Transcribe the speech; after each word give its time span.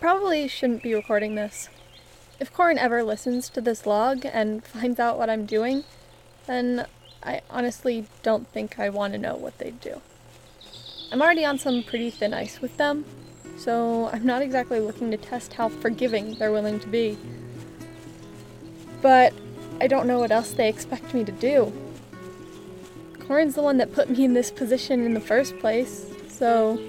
probably 0.00 0.48
shouldn't 0.48 0.82
be 0.82 0.94
recording 0.94 1.34
this. 1.34 1.68
If 2.40 2.52
Corin 2.52 2.78
ever 2.78 3.02
listens 3.02 3.48
to 3.50 3.60
this 3.60 3.86
log 3.86 4.24
and 4.24 4.64
finds 4.64 5.00
out 5.00 5.18
what 5.18 5.30
I'm 5.30 5.46
doing, 5.46 5.84
then 6.46 6.86
I 7.22 7.42
honestly 7.50 8.06
don't 8.22 8.48
think 8.48 8.78
I 8.78 8.88
want 8.90 9.12
to 9.12 9.18
know 9.18 9.36
what 9.36 9.58
they'd 9.58 9.80
do. 9.80 10.00
I'm 11.10 11.22
already 11.22 11.44
on 11.44 11.58
some 11.58 11.82
pretty 11.82 12.10
thin 12.10 12.34
ice 12.34 12.60
with 12.60 12.76
them, 12.76 13.04
so 13.56 14.08
I'm 14.12 14.26
not 14.26 14.42
exactly 14.42 14.78
looking 14.78 15.10
to 15.10 15.16
test 15.16 15.54
how 15.54 15.68
forgiving 15.68 16.34
they're 16.34 16.52
willing 16.52 16.78
to 16.80 16.86
be. 16.86 17.18
But 19.00 19.32
I 19.80 19.86
don't 19.86 20.06
know 20.06 20.18
what 20.18 20.30
else 20.30 20.52
they 20.52 20.68
expect 20.68 21.14
me 21.14 21.24
to 21.24 21.32
do. 21.32 21.72
Corin's 23.20 23.54
the 23.54 23.62
one 23.62 23.78
that 23.78 23.92
put 23.92 24.10
me 24.10 24.24
in 24.24 24.34
this 24.34 24.50
position 24.50 25.04
in 25.04 25.14
the 25.14 25.20
first 25.20 25.58
place, 25.58 26.06
so 26.28 26.80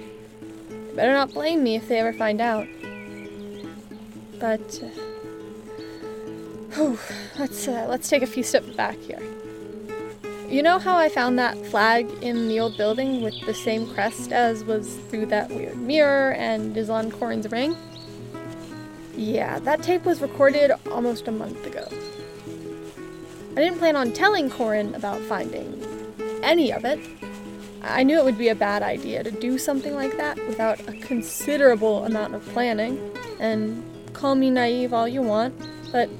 better 0.94 1.12
not 1.12 1.32
blame 1.32 1.62
me 1.62 1.76
if 1.76 1.88
they 1.88 1.98
ever 1.98 2.12
find 2.12 2.40
out. 2.40 2.66
But 4.40 4.82
uh, 4.82 4.86
whew, 6.74 6.98
let's 7.38 7.68
uh, 7.68 7.86
let's 7.88 8.08
take 8.08 8.22
a 8.22 8.26
few 8.26 8.42
steps 8.42 8.70
back 8.70 8.96
here. 8.96 9.20
You 10.48 10.62
know 10.62 10.80
how 10.80 10.96
I 10.96 11.08
found 11.08 11.38
that 11.38 11.64
flag 11.66 12.10
in 12.22 12.48
the 12.48 12.58
old 12.58 12.76
building 12.76 13.22
with 13.22 13.38
the 13.46 13.54
same 13.54 13.86
crest 13.94 14.32
as 14.32 14.64
was 14.64 14.96
through 15.08 15.26
that 15.26 15.50
weird 15.50 15.76
mirror 15.76 16.32
and 16.32 16.76
is 16.76 16.90
on 16.90 17.12
Corin's 17.12 17.48
ring? 17.52 17.76
Yeah, 19.16 19.60
that 19.60 19.82
tape 19.82 20.04
was 20.04 20.20
recorded 20.20 20.72
almost 20.90 21.28
a 21.28 21.30
month 21.30 21.64
ago. 21.66 21.86
I 23.52 23.54
didn't 23.54 23.78
plan 23.78 23.94
on 23.94 24.12
telling 24.12 24.48
Corin 24.48 24.94
about 24.94 25.20
finding 25.20 25.84
any 26.42 26.72
of 26.72 26.84
it. 26.84 26.98
I 27.82 28.02
knew 28.02 28.18
it 28.18 28.24
would 28.24 28.38
be 28.38 28.48
a 28.48 28.54
bad 28.54 28.82
idea 28.82 29.22
to 29.22 29.30
do 29.30 29.58
something 29.58 29.94
like 29.94 30.16
that 30.16 30.36
without 30.48 30.80
a 30.88 30.92
considerable 30.94 32.04
amount 32.04 32.34
of 32.34 32.44
planning, 32.48 32.98
and 33.38 33.84
call 34.20 34.34
me 34.34 34.50
naive 34.50 34.92
all 34.92 35.08
you 35.08 35.22
want, 35.22 35.54
but 35.90 36.10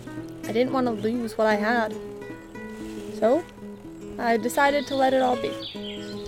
I 0.44 0.52
didn't 0.52 0.72
want 0.72 0.86
to 0.86 0.92
lose 0.92 1.36
what 1.36 1.46
I 1.46 1.56
had. 1.56 1.94
So, 3.18 3.44
I 4.18 4.38
decided 4.38 4.86
to 4.86 4.96
let 4.96 5.12
it 5.12 5.20
all 5.20 5.36
be. 5.36 5.52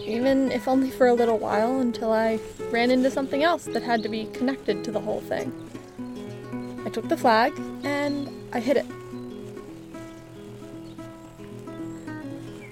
Even 0.06 0.52
if 0.52 0.68
only 0.68 0.90
for 0.90 1.06
a 1.06 1.14
little 1.14 1.38
while 1.38 1.80
until 1.80 2.12
I 2.12 2.38
ran 2.70 2.90
into 2.90 3.10
something 3.10 3.42
else 3.42 3.64
that 3.64 3.82
had 3.82 4.02
to 4.02 4.10
be 4.10 4.26
connected 4.34 4.84
to 4.84 4.90
the 4.92 5.00
whole 5.00 5.22
thing. 5.22 5.50
I 6.84 6.90
took 6.90 7.08
the 7.08 7.16
flag 7.16 7.54
and 7.84 8.28
I 8.52 8.60
hid 8.60 8.76
it. 8.76 8.86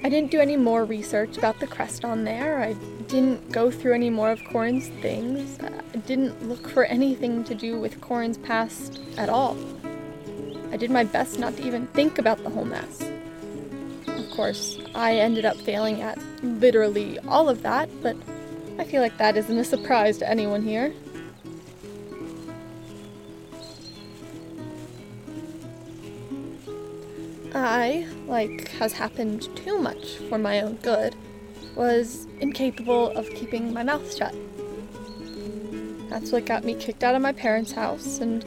I 0.05 0.09
didn't 0.11 0.31
do 0.31 0.41
any 0.41 0.57
more 0.57 0.85
research 0.85 1.39
about 1.39 1.59
the 1.61 1.67
crest 1.67 2.05
on 2.05 2.25
there. 2.25 2.63
I 2.63 2.75
didn't 3.11 3.51
go 3.51 3.73
through 3.73 3.95
any 3.95 4.09
more 4.09 4.31
of 4.31 4.43
Corin's 4.45 4.87
things. 5.03 5.59
I 5.61 5.97
didn't 5.99 6.49
look 6.49 6.69
for 6.69 6.85
anything 6.85 7.43
to 7.45 7.57
do 7.57 7.79
with 7.79 8.01
Corin's 8.01 8.39
past 8.39 9.01
at 9.17 9.29
all. 9.29 9.57
I 10.71 10.77
did 10.77 10.93
my 10.93 11.03
best 11.03 11.37
not 11.39 11.57
to 11.57 11.67
even 11.67 11.89
think 11.89 12.19
about 12.19 12.41
the 12.45 12.51
whole 12.51 12.65
mess 12.65 13.03
Of 14.07 14.31
course, 14.31 14.79
I 14.95 15.17
ended 15.17 15.45
up 15.45 15.57
failing 15.57 16.03
at 16.03 16.19
literally 16.45 17.19
all 17.27 17.49
of 17.49 17.63
that, 17.63 17.91
but 18.01 18.17
I 18.79 18.85
feel 18.85 19.03
like 19.03 19.19
that 19.19 19.37
isn't 19.37 19.59
a 19.59 19.65
surprise 19.65 20.19
to 20.19 20.31
anyone 20.31 20.63
here. 20.63 20.95
I, 27.53 28.07
like 28.29 28.69
has 28.69 28.93
happened 28.93 29.49
too 29.57 29.79
much 29.81 30.15
for 30.29 30.39
my 30.39 30.61
own 30.61 30.77
good, 30.77 31.17
was 31.81 32.27
incapable 32.41 33.09
of 33.13 33.27
keeping 33.31 33.73
my 33.73 33.83
mouth 33.83 34.15
shut. 34.15 34.35
That's 36.11 36.31
what 36.31 36.45
got 36.45 36.63
me 36.63 36.75
kicked 36.75 37.03
out 37.03 37.15
of 37.15 37.23
my 37.23 37.33
parents' 37.33 37.73
house, 37.73 38.19
and 38.19 38.45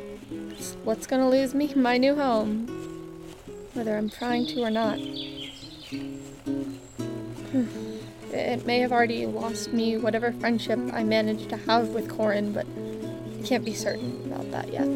what's 0.83 1.07
gonna 1.07 1.27
lose 1.27 1.55
me 1.55 1.73
my 1.73 1.97
new 1.97 2.13
home, 2.13 2.67
whether 3.73 3.97
I'm 3.97 4.07
trying 4.07 4.45
to 4.47 4.61
or 4.61 4.69
not. 4.69 4.99
It 8.31 8.65
may 8.65 8.79
have 8.79 8.91
already 8.91 9.27
lost 9.27 9.73
me 9.73 9.97
whatever 9.97 10.31
friendship 10.31 10.79
I 10.91 11.03
managed 11.03 11.49
to 11.49 11.57
have 11.57 11.89
with 11.89 12.09
Corin, 12.09 12.51
but 12.51 12.65
I 12.67 13.43
can't 13.45 13.63
be 13.63 13.75
certain 13.75 14.21
about 14.25 14.49
that 14.51 14.73
yet. 14.73 14.87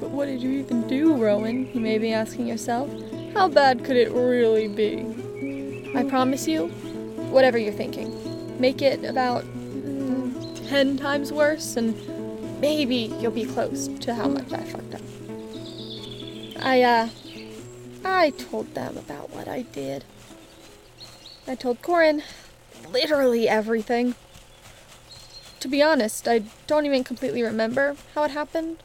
But 0.00 0.10
what 0.10 0.24
did 0.26 0.42
you 0.42 0.50
even 0.50 0.88
do, 0.88 1.14
Rowan? 1.16 1.70
You 1.74 1.80
may 1.80 1.98
be 1.98 2.14
asking 2.14 2.46
yourself. 2.46 2.90
How 3.34 3.46
bad 3.46 3.84
could 3.84 3.96
it 3.96 4.10
really 4.10 4.68
be? 4.68 5.17
I 5.98 6.04
promise 6.04 6.46
you, 6.46 6.68
whatever 7.32 7.58
you're 7.58 7.72
thinking, 7.72 8.60
make 8.60 8.82
it 8.82 9.04
about 9.04 9.42
mm, 9.42 10.68
ten 10.68 10.96
times 10.96 11.32
worse, 11.32 11.76
and 11.76 11.92
maybe 12.60 13.12
you'll 13.18 13.32
be 13.32 13.44
close 13.44 13.88
to 13.88 14.14
how 14.14 14.28
much 14.28 14.52
I 14.52 14.62
fucked 14.62 14.94
up. 14.94 15.00
I, 16.62 16.82
uh, 16.82 17.08
I 18.04 18.30
told 18.30 18.76
them 18.76 18.96
about 18.96 19.30
what 19.30 19.48
I 19.48 19.62
did. 19.62 20.04
I 21.48 21.56
told 21.56 21.82
Corin 21.82 22.22
literally 22.92 23.48
everything. 23.48 24.14
To 25.58 25.66
be 25.66 25.82
honest, 25.82 26.28
I 26.28 26.44
don't 26.68 26.86
even 26.86 27.02
completely 27.02 27.42
remember 27.42 27.96
how 28.14 28.22
it 28.22 28.30
happened. 28.30 28.84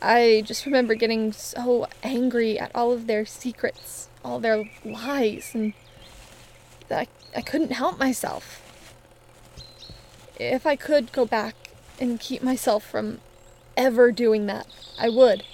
I 0.00 0.42
just 0.46 0.64
remember 0.64 0.94
getting 0.94 1.30
so 1.30 1.88
angry 2.02 2.58
at 2.58 2.70
all 2.74 2.90
of 2.90 3.06
their 3.06 3.26
secrets, 3.26 4.08
all 4.24 4.40
their 4.40 4.64
lies, 4.82 5.50
and 5.52 5.74
I, 6.90 7.06
I 7.34 7.40
couldn't 7.40 7.72
help 7.72 7.98
myself. 7.98 8.60
If 10.38 10.66
I 10.66 10.76
could 10.76 11.12
go 11.12 11.24
back 11.24 11.54
and 12.00 12.18
keep 12.20 12.42
myself 12.42 12.84
from 12.84 13.20
ever 13.76 14.12
doing 14.12 14.46
that, 14.46 14.66
I 14.98 15.08
would. 15.08 15.44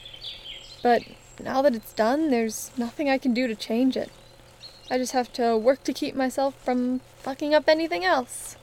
But 0.83 1.03
now 1.43 1.63
that 1.63 1.75
it's 1.75 1.93
done, 1.93 2.31
there's 2.31 2.71
nothing 2.77 3.09
I 3.09 3.19
can 3.19 3.35
do 3.35 3.47
to 3.47 3.55
change 3.55 3.97
it. 3.97 4.11
I 4.91 4.99
just 4.99 5.13
have 5.13 5.33
to 5.35 5.57
work 5.57 5.85
to 5.85 5.93
keep 5.93 6.15
myself 6.15 6.55
from 6.65 7.01
fucking 7.19 7.55
up 7.55 7.69
anything 7.69 8.05
else. 8.05 8.57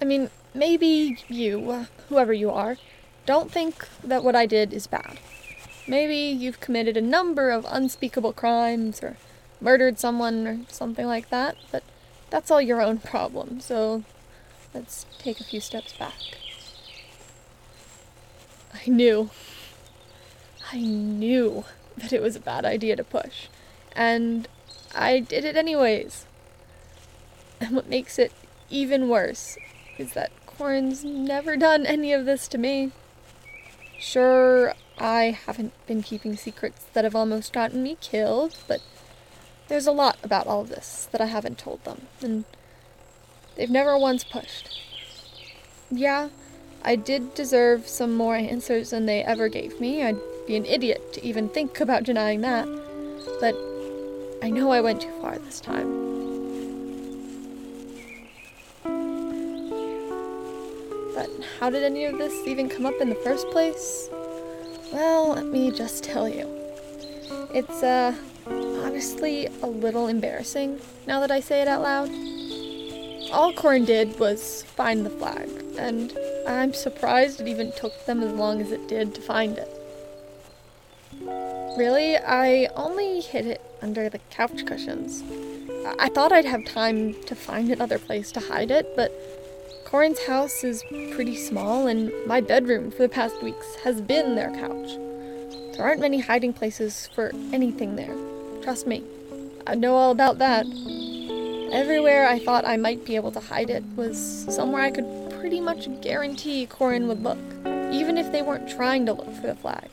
I 0.00 0.04
mean, 0.04 0.30
maybe 0.54 1.18
you, 1.28 1.86
whoever 2.08 2.32
you 2.32 2.50
are, 2.50 2.76
don't 3.24 3.50
think 3.50 3.88
that 4.04 4.22
what 4.22 4.36
I 4.36 4.46
did 4.46 4.72
is 4.72 4.86
bad. 4.86 5.18
Maybe 5.88 6.16
you've 6.16 6.60
committed 6.60 6.96
a 6.96 7.00
number 7.00 7.50
of 7.50 7.66
unspeakable 7.68 8.32
crimes 8.32 9.02
or 9.02 9.16
murdered 9.60 9.98
someone 9.98 10.46
or 10.46 10.58
something 10.68 11.06
like 11.06 11.30
that, 11.30 11.56
but 11.70 11.82
that's 12.28 12.50
all 12.50 12.60
your 12.60 12.82
own 12.82 12.98
problem, 12.98 13.60
so 13.60 14.02
let's 14.74 15.06
take 15.18 15.40
a 15.40 15.44
few 15.44 15.60
steps 15.60 15.92
back. 15.92 16.14
I 18.74 18.90
knew. 18.90 19.30
I 20.72 20.80
knew 20.80 21.64
that 21.96 22.12
it 22.12 22.20
was 22.20 22.36
a 22.36 22.40
bad 22.40 22.64
idea 22.64 22.96
to 22.96 23.04
push. 23.04 23.46
And 23.94 24.48
I 24.94 25.20
did 25.20 25.44
it 25.44 25.56
anyways. 25.56 26.26
And 27.60 27.74
what 27.74 27.88
makes 27.88 28.18
it 28.18 28.32
even 28.68 29.08
worse 29.08 29.56
is 29.98 30.12
that 30.12 30.30
Corin's 30.44 31.04
never 31.04 31.56
done 31.56 31.86
any 31.86 32.12
of 32.12 32.26
this 32.26 32.48
to 32.48 32.58
me. 32.58 32.92
Sure, 33.98 34.74
I 34.98 35.38
haven't 35.46 35.72
been 35.86 36.02
keeping 36.02 36.36
secrets 36.36 36.86
that 36.92 37.04
have 37.04 37.14
almost 37.14 37.52
gotten 37.52 37.82
me 37.82 37.96
killed, 38.00 38.56
but 38.66 38.80
there's 39.68 39.86
a 39.86 39.92
lot 39.92 40.16
about 40.22 40.46
all 40.46 40.64
this 40.64 41.08
that 41.12 41.20
I 41.20 41.26
haven't 41.26 41.58
told 41.58 41.84
them, 41.84 42.02
and 42.22 42.44
they've 43.56 43.70
never 43.70 43.98
once 43.98 44.24
pushed. 44.24 44.80
Yeah, 45.90 46.28
I 46.82 46.96
did 46.96 47.34
deserve 47.34 47.88
some 47.88 48.14
more 48.14 48.36
answers 48.36 48.90
than 48.90 49.06
they 49.06 49.22
ever 49.22 49.48
gave 49.48 49.80
me. 49.80 50.02
I'd 50.02 50.18
be 50.46 50.56
an 50.56 50.64
idiot 50.64 51.12
to 51.14 51.24
even 51.24 51.48
think 51.48 51.80
about 51.80 52.04
denying 52.04 52.40
that. 52.42 52.66
But 53.40 53.56
I 54.42 54.50
know 54.50 54.70
I 54.70 54.80
went 54.80 55.02
too 55.02 55.12
far 55.20 55.38
this 55.38 55.60
time. 55.60 56.04
But 61.14 61.30
how 61.58 61.70
did 61.70 61.82
any 61.82 62.04
of 62.04 62.18
this 62.18 62.46
even 62.46 62.68
come 62.68 62.86
up 62.86 63.00
in 63.00 63.08
the 63.08 63.14
first 63.16 63.48
place? 63.50 64.08
Well, 64.92 65.30
let 65.30 65.46
me 65.46 65.70
just 65.70 66.04
tell 66.04 66.28
you. 66.28 66.48
It's, 67.52 67.82
uh, 67.82 68.14
honestly 68.96 69.46
a 69.62 69.66
little 69.66 70.08
embarrassing 70.08 70.80
now 71.06 71.20
that 71.20 71.30
I 71.30 71.40
say 71.40 71.60
it 71.60 71.68
out 71.68 71.82
loud. 71.82 72.10
All 73.30 73.52
Corin 73.52 73.84
did 73.84 74.18
was 74.18 74.62
find 74.62 75.04
the 75.04 75.10
flag, 75.10 75.50
and 75.76 76.16
I'm 76.46 76.72
surprised 76.72 77.40
it 77.40 77.46
even 77.48 77.72
took 77.72 78.06
them 78.06 78.22
as 78.22 78.32
long 78.32 78.62
as 78.62 78.72
it 78.72 78.88
did 78.88 79.14
to 79.16 79.20
find 79.20 79.58
it. 79.58 79.68
Really, 81.76 82.16
I 82.16 82.70
only 82.74 83.20
hid 83.20 83.46
it 83.46 83.60
under 83.82 84.08
the 84.08 84.20
couch 84.30 84.64
cushions. 84.64 85.22
I 85.98 86.08
thought 86.08 86.32
I'd 86.32 86.46
have 86.46 86.64
time 86.64 87.14
to 87.24 87.34
find 87.34 87.70
another 87.70 87.98
place 87.98 88.32
to 88.32 88.40
hide 88.40 88.70
it, 88.70 88.96
but 88.96 89.12
Corin's 89.86 90.26
house 90.26 90.64
is 90.64 90.82
pretty 91.12 91.36
small, 91.36 91.86
and 91.86 92.12
my 92.26 92.40
bedroom 92.40 92.90
for 92.90 93.02
the 93.02 93.08
past 93.08 93.40
weeks 93.40 93.76
has 93.84 94.00
been 94.00 94.34
their 94.34 94.50
couch. 94.50 94.98
There 95.76 95.84
aren't 95.84 96.00
many 96.00 96.18
hiding 96.18 96.54
places 96.54 97.08
for 97.14 97.30
anything 97.52 97.94
there. 97.94 98.14
Trust 98.62 98.88
me, 98.88 99.04
I 99.64 99.76
know 99.76 99.94
all 99.94 100.10
about 100.10 100.38
that. 100.38 100.66
Everywhere 101.72 102.26
I 102.26 102.40
thought 102.40 102.64
I 102.64 102.76
might 102.76 103.04
be 103.04 103.14
able 103.14 103.30
to 103.30 103.38
hide 103.38 103.70
it 103.70 103.84
was 103.94 104.18
somewhere 104.50 104.82
I 104.82 104.90
could 104.90 105.06
pretty 105.38 105.60
much 105.60 105.88
guarantee 106.00 106.66
Corin 106.66 107.06
would 107.06 107.22
look, 107.22 107.38
even 107.92 108.18
if 108.18 108.32
they 108.32 108.42
weren't 108.42 108.68
trying 108.68 109.06
to 109.06 109.12
look 109.12 109.32
for 109.36 109.46
the 109.46 109.54
flag. 109.54 109.88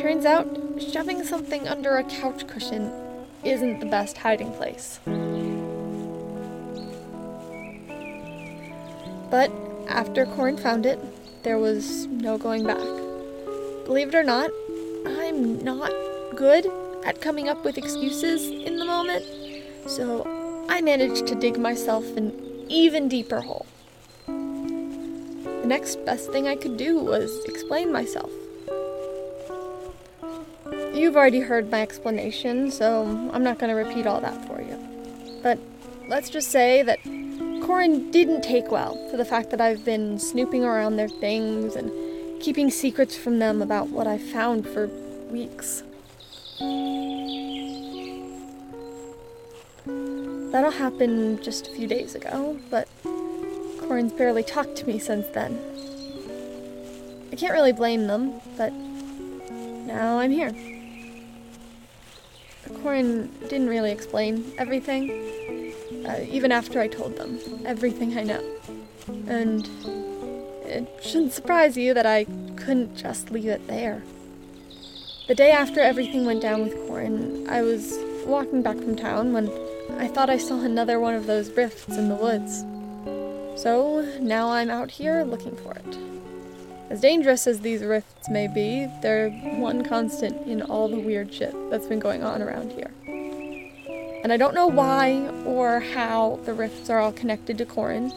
Turns 0.00 0.24
out, 0.26 0.48
shoving 0.92 1.22
something 1.22 1.68
under 1.68 1.96
a 1.96 2.02
couch 2.02 2.48
cushion 2.48 2.90
isn't 3.44 3.78
the 3.78 3.86
best 3.86 4.18
hiding 4.18 4.52
place. 4.54 4.98
But 9.32 9.50
after 9.88 10.26
Corin 10.26 10.58
found 10.58 10.84
it, 10.84 10.98
there 11.42 11.58
was 11.58 12.04
no 12.06 12.36
going 12.36 12.66
back. 12.66 12.86
Believe 13.86 14.08
it 14.08 14.14
or 14.14 14.22
not, 14.22 14.50
I'm 15.06 15.64
not 15.64 15.90
good 16.36 16.66
at 17.06 17.22
coming 17.22 17.48
up 17.48 17.64
with 17.64 17.78
excuses 17.78 18.46
in 18.46 18.76
the 18.76 18.84
moment, 18.84 19.24
so 19.86 20.66
I 20.68 20.82
managed 20.82 21.26
to 21.28 21.34
dig 21.34 21.58
myself 21.58 22.04
an 22.14 22.66
even 22.68 23.08
deeper 23.08 23.40
hole. 23.40 23.64
The 24.26 25.66
next 25.66 26.04
best 26.04 26.30
thing 26.30 26.46
I 26.46 26.54
could 26.54 26.76
do 26.76 26.98
was 26.98 27.42
explain 27.46 27.90
myself. 27.90 28.30
You've 30.92 31.16
already 31.16 31.40
heard 31.40 31.70
my 31.70 31.80
explanation, 31.80 32.70
so 32.70 33.04
I'm 33.32 33.42
not 33.42 33.58
going 33.58 33.70
to 33.70 33.82
repeat 33.82 34.06
all 34.06 34.20
that 34.20 34.46
for 34.46 34.60
you. 34.60 34.78
But 35.42 35.58
let's 36.06 36.28
just 36.28 36.50
say 36.50 36.82
that 36.82 36.98
Corin 37.72 38.10
didn't 38.10 38.42
take 38.42 38.70
well 38.70 38.96
to 39.10 39.16
the 39.16 39.24
fact 39.24 39.48
that 39.48 39.58
I've 39.58 39.82
been 39.82 40.18
snooping 40.18 40.62
around 40.62 40.96
their 40.96 41.08
things 41.08 41.74
and 41.74 41.90
keeping 42.38 42.70
secrets 42.70 43.16
from 43.16 43.38
them 43.38 43.62
about 43.62 43.88
what 43.88 44.06
I 44.06 44.18
found 44.18 44.68
for 44.68 44.88
weeks. 45.30 45.82
That'll 50.52 50.70
happen 50.70 51.42
just 51.42 51.68
a 51.68 51.70
few 51.70 51.86
days 51.86 52.14
ago, 52.14 52.60
but 52.68 52.88
Corin's 53.78 54.12
barely 54.12 54.42
talked 54.42 54.76
to 54.76 54.86
me 54.86 54.98
since 54.98 55.26
then. 55.28 55.58
I 57.32 57.36
can't 57.36 57.54
really 57.54 57.72
blame 57.72 58.06
them, 58.06 58.38
but 58.58 58.70
now 58.70 60.18
I'm 60.18 60.30
here. 60.30 60.54
Corin 62.82 63.32
didn't 63.48 63.68
really 63.68 63.92
explain 63.92 64.52
everything, 64.58 65.08
uh, 66.06 66.20
even 66.28 66.52
after 66.52 66.80
I 66.80 66.88
told 66.88 67.16
them 67.16 67.38
everything 67.64 68.16
I 68.18 68.22
know. 68.22 68.42
And 69.26 69.68
it 70.64 70.88
shouldn't 71.02 71.32
surprise 71.32 71.76
you 71.76 71.94
that 71.94 72.06
I 72.06 72.24
couldn't 72.56 72.96
just 72.96 73.30
leave 73.30 73.46
it 73.46 73.66
there. 73.66 74.02
The 75.28 75.34
day 75.34 75.50
after 75.50 75.80
everything 75.80 76.24
went 76.24 76.42
down 76.42 76.62
with 76.62 76.74
Corin, 76.86 77.48
I 77.48 77.62
was 77.62 77.98
walking 78.26 78.62
back 78.62 78.76
from 78.76 78.96
town 78.96 79.32
when 79.32 79.48
I 79.98 80.08
thought 80.08 80.30
I 80.30 80.38
saw 80.38 80.60
another 80.60 80.98
one 80.98 81.14
of 81.14 81.26
those 81.26 81.50
rifts 81.50 81.96
in 81.96 82.08
the 82.08 82.14
woods. 82.14 82.64
So 83.60 84.02
now 84.20 84.50
I'm 84.50 84.70
out 84.70 84.90
here 84.90 85.22
looking 85.24 85.56
for 85.56 85.72
it. 85.74 85.98
As 86.90 87.00
dangerous 87.00 87.46
as 87.46 87.60
these 87.60 87.82
rifts 87.82 88.28
may 88.28 88.48
be, 88.48 88.86
they're 89.00 89.30
one 89.30 89.84
constant 89.84 90.46
in 90.46 90.62
all 90.62 90.88
the 90.88 90.98
weird 90.98 91.32
shit 91.32 91.54
that's 91.70 91.86
been 91.86 92.00
going 92.00 92.22
on 92.22 92.42
around 92.42 92.72
here. 92.72 92.90
And 94.22 94.32
I 94.32 94.36
don't 94.36 94.54
know 94.54 94.68
why 94.68 95.28
or 95.44 95.80
how 95.80 96.38
the 96.44 96.54
rifts 96.54 96.88
are 96.88 96.98
all 96.98 97.12
connected 97.12 97.58
to 97.58 97.66
Corin, 97.66 98.12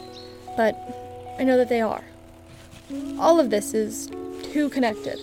but 0.55 0.75
I 1.39 1.43
know 1.43 1.57
that 1.57 1.69
they 1.69 1.81
are. 1.81 2.03
All 3.19 3.39
of 3.39 3.49
this 3.49 3.73
is 3.73 4.07
too 4.43 4.69
connected. 4.69 5.19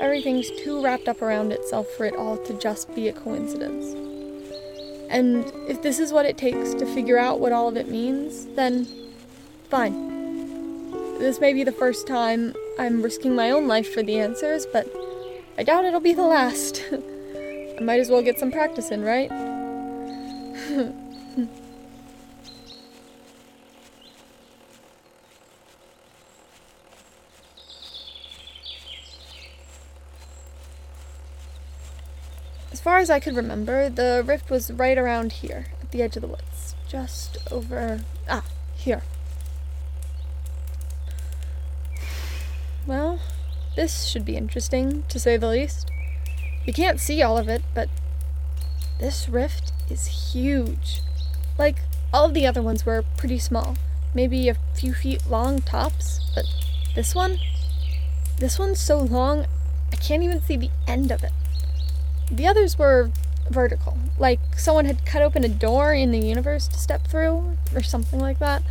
Everything's 0.00 0.50
too 0.62 0.82
wrapped 0.82 1.08
up 1.08 1.20
around 1.20 1.52
itself 1.52 1.86
for 1.96 2.06
it 2.06 2.14
all 2.14 2.36
to 2.44 2.58
just 2.58 2.94
be 2.94 3.08
a 3.08 3.12
coincidence. 3.12 3.94
And 5.10 5.44
if 5.68 5.82
this 5.82 5.98
is 5.98 6.12
what 6.12 6.26
it 6.26 6.38
takes 6.38 6.74
to 6.74 6.86
figure 6.86 7.18
out 7.18 7.40
what 7.40 7.52
all 7.52 7.68
of 7.68 7.76
it 7.76 7.88
means, 7.88 8.46
then 8.54 8.86
fine. 9.70 10.08
This 11.18 11.40
may 11.40 11.52
be 11.52 11.64
the 11.64 11.72
first 11.72 12.06
time 12.06 12.54
I'm 12.78 13.02
risking 13.02 13.34
my 13.34 13.50
own 13.50 13.66
life 13.66 13.92
for 13.92 14.02
the 14.02 14.18
answers, 14.20 14.66
but 14.66 14.86
I 15.58 15.64
doubt 15.64 15.84
it'll 15.84 16.00
be 16.00 16.14
the 16.14 16.22
last. 16.22 16.84
I 16.92 17.80
might 17.80 18.00
as 18.00 18.08
well 18.08 18.22
get 18.22 18.38
some 18.38 18.52
practice 18.52 18.90
in, 18.90 19.02
right? 19.02 19.30
Far 32.98 33.02
as 33.02 33.10
I 33.10 33.20
could 33.20 33.36
remember, 33.36 33.88
the 33.88 34.24
rift 34.26 34.50
was 34.50 34.72
right 34.72 34.98
around 34.98 35.34
here, 35.34 35.66
at 35.80 35.92
the 35.92 36.02
edge 36.02 36.16
of 36.16 36.22
the 36.22 36.26
woods. 36.26 36.74
Just 36.88 37.38
over. 37.48 38.00
Ah, 38.28 38.42
here. 38.74 39.02
Well, 42.88 43.20
this 43.76 44.06
should 44.06 44.24
be 44.24 44.36
interesting, 44.36 45.04
to 45.10 45.20
say 45.20 45.36
the 45.36 45.46
least. 45.46 45.88
You 46.66 46.72
can't 46.72 46.98
see 46.98 47.22
all 47.22 47.38
of 47.38 47.48
it, 47.48 47.62
but 47.72 47.88
this 48.98 49.28
rift 49.28 49.70
is 49.88 50.32
huge. 50.32 51.00
Like, 51.56 51.76
all 52.12 52.24
of 52.24 52.34
the 52.34 52.48
other 52.48 52.62
ones 52.62 52.84
were 52.84 53.04
pretty 53.16 53.38
small, 53.38 53.76
maybe 54.12 54.48
a 54.48 54.56
few 54.74 54.92
feet 54.92 55.24
long 55.30 55.60
tops, 55.60 56.18
but 56.34 56.46
this 56.96 57.14
one? 57.14 57.38
This 58.38 58.58
one's 58.58 58.80
so 58.80 58.98
long, 58.98 59.46
I 59.92 59.96
can't 59.96 60.24
even 60.24 60.42
see 60.42 60.56
the 60.56 60.70
end 60.88 61.12
of 61.12 61.22
it. 61.22 61.30
The 62.30 62.46
others 62.46 62.78
were 62.78 63.10
vertical, 63.50 63.96
like 64.18 64.40
someone 64.56 64.84
had 64.84 65.06
cut 65.06 65.22
open 65.22 65.44
a 65.44 65.48
door 65.48 65.94
in 65.94 66.10
the 66.10 66.18
universe 66.18 66.68
to 66.68 66.76
step 66.76 67.06
through, 67.06 67.56
or 67.74 67.82
something 67.82 68.20
like 68.20 68.38
that. 68.38 68.62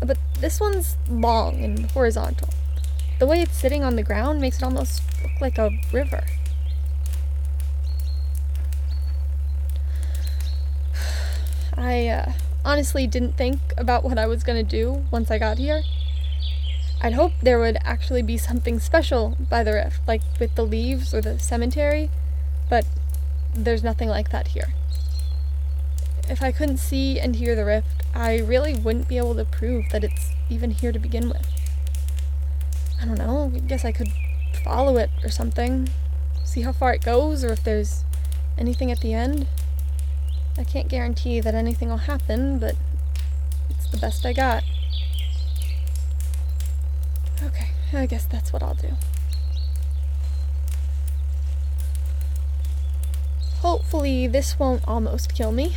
But 0.00 0.16
this 0.40 0.58
one's 0.58 0.96
long 1.08 1.62
and 1.62 1.90
horizontal. 1.90 2.48
The 3.18 3.26
way 3.26 3.42
it's 3.42 3.56
sitting 3.56 3.84
on 3.84 3.96
the 3.96 4.02
ground 4.02 4.40
makes 4.40 4.56
it 4.58 4.62
almost 4.62 5.02
look 5.22 5.32
like 5.40 5.58
a 5.58 5.78
river. 5.92 6.24
I 11.76 12.08
uh, 12.08 12.32
honestly 12.64 13.06
didn't 13.06 13.36
think 13.36 13.60
about 13.76 14.02
what 14.02 14.18
I 14.18 14.26
was 14.26 14.42
gonna 14.42 14.62
do 14.62 15.04
once 15.10 15.30
I 15.30 15.38
got 15.38 15.58
here. 15.58 15.82
I'd 17.02 17.12
hoped 17.12 17.44
there 17.44 17.58
would 17.58 17.76
actually 17.84 18.22
be 18.22 18.38
something 18.38 18.80
special 18.80 19.36
by 19.50 19.62
the 19.62 19.74
rift, 19.74 20.00
like 20.08 20.22
with 20.40 20.54
the 20.54 20.64
leaves 20.64 21.12
or 21.12 21.20
the 21.20 21.38
cemetery 21.38 22.08
but 22.68 22.86
there's 23.54 23.82
nothing 23.82 24.08
like 24.08 24.30
that 24.30 24.48
here. 24.48 24.74
If 26.28 26.42
I 26.42 26.52
couldn't 26.52 26.78
see 26.78 27.20
and 27.20 27.36
hear 27.36 27.54
the 27.54 27.64
rift, 27.64 28.02
I 28.14 28.38
really 28.38 28.74
wouldn't 28.74 29.08
be 29.08 29.18
able 29.18 29.34
to 29.34 29.44
prove 29.44 29.84
that 29.90 30.04
it's 30.04 30.32
even 30.48 30.70
here 30.70 30.92
to 30.92 30.98
begin 30.98 31.28
with. 31.28 31.46
I 33.00 33.04
don't 33.04 33.18
know, 33.18 33.52
I 33.54 33.58
guess 33.58 33.84
I 33.84 33.92
could 33.92 34.08
follow 34.64 34.96
it 34.96 35.10
or 35.22 35.28
something, 35.28 35.90
see 36.44 36.62
how 36.62 36.72
far 36.72 36.94
it 36.94 37.04
goes, 37.04 37.44
or 37.44 37.52
if 37.52 37.62
there's 37.62 38.04
anything 38.56 38.90
at 38.90 39.00
the 39.00 39.12
end. 39.12 39.46
I 40.56 40.64
can't 40.64 40.88
guarantee 40.88 41.40
that 41.40 41.54
anything 41.54 41.88
will 41.88 41.96
happen, 41.98 42.58
but 42.58 42.76
it's 43.68 43.90
the 43.90 43.98
best 43.98 44.24
I 44.24 44.32
got. 44.32 44.62
Okay, 47.42 47.68
I 47.92 48.06
guess 48.06 48.24
that's 48.24 48.52
what 48.52 48.62
I'll 48.62 48.74
do. 48.74 48.90
Hopefully, 53.64 54.26
this 54.26 54.58
won't 54.58 54.86
almost 54.86 55.34
kill 55.34 55.50
me. 55.50 55.74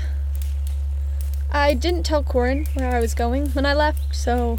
I 1.53 1.73
didn't 1.73 2.03
tell 2.03 2.21
Corin 2.21 2.65
where 2.73 2.93
I 2.93 2.99
was 2.99 3.13
going 3.13 3.51
when 3.51 3.65
I 3.65 3.73
left, 3.73 4.13
so 4.13 4.57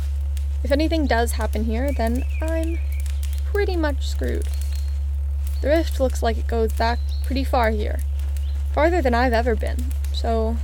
if 0.64 0.72
anything 0.72 1.06
does 1.06 1.32
happen 1.32 1.64
here, 1.64 1.92
then 1.92 2.24
I'm 2.40 2.78
pretty 3.52 3.76
much 3.76 4.08
screwed. 4.08 4.48
The 5.60 5.68
rift 5.68 6.00
looks 6.00 6.22
like 6.22 6.38
it 6.38 6.46
goes 6.46 6.72
back 6.72 7.00
pretty 7.22 7.44
far 7.44 7.68
here, 7.68 8.00
farther 8.72 9.02
than 9.02 9.12
I've 9.12 9.34
ever 9.34 9.54
been, 9.54 9.92
so 10.14 10.56